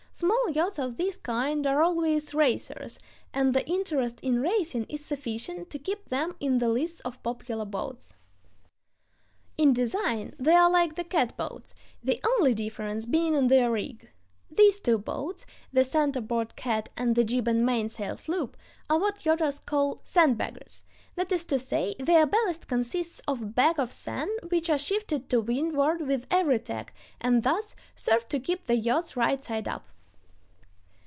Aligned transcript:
Small 0.13 0.51
yachts 0.51 0.77
of 0.77 0.97
this 0.97 1.17
kind 1.17 1.65
are 1.65 1.81
always 1.81 2.35
racers, 2.35 2.99
and 3.33 3.55
the 3.55 3.65
interest 3.65 4.19
in 4.19 4.39
racing 4.39 4.85
is 4.87 5.03
sufficient 5.03 5.71
to 5.71 5.79
keep 5.79 6.09
them 6.09 6.35
in 6.39 6.59
the 6.59 6.69
lists 6.69 6.99
of 6.99 7.23
popular 7.23 7.65
boats. 7.65 8.13
In 9.57 9.73
design 9.73 10.35
they 10.37 10.53
are 10.53 10.69
like 10.69 10.93
the 10.95 11.05
catboats, 11.05 11.73
the 12.03 12.19
only 12.23 12.53
difference 12.53 13.07
being 13.07 13.33
in 13.33 13.47
their 13.47 13.71
rig. 13.71 14.11
These 14.51 14.79
two 14.81 14.99
boats, 14.99 15.47
the 15.73 15.83
center 15.83 16.21
board 16.21 16.55
cat 16.55 16.89
and 16.95 17.15
the 17.15 17.23
jib 17.23 17.47
and 17.47 17.65
mainsail 17.65 18.15
sloop, 18.17 18.57
are 18.91 18.99
what 18.99 19.23
yachters 19.23 19.65
call 19.65 20.01
"sandbaggers"; 20.05 20.83
that 21.15 21.31
is 21.31 21.45
to 21.45 21.57
say, 21.57 21.95
their 21.97 22.27
ballast 22.27 22.67
consists 22.67 23.21
of 23.27 23.55
bags 23.55 23.79
of 23.79 23.91
sand 23.91 24.29
which 24.49 24.69
are 24.69 24.77
shifted 24.77 25.29
to 25.29 25.41
windward 25.41 26.05
with 26.05 26.27
every 26.29 26.59
tack 26.59 26.93
and 27.19 27.41
thus 27.41 27.75
serve 27.95 28.27
to 28.29 28.39
keep 28.39 28.65
the 28.67 28.75
yachts 28.75 29.17
right 29.17 29.41
side 29.41 29.67
up. 29.67 29.87